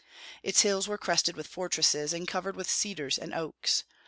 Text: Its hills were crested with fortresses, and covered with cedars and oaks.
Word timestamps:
Its 0.41 0.61
hills 0.61 0.87
were 0.87 0.97
crested 0.97 1.37
with 1.37 1.45
fortresses, 1.45 2.11
and 2.11 2.27
covered 2.27 2.55
with 2.55 2.67
cedars 2.67 3.19
and 3.19 3.35
oaks. 3.35 3.83